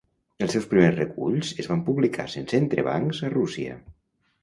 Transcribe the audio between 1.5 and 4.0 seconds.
es van publicar sense entrebancs a Rússia.